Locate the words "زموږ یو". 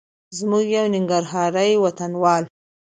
0.37-0.85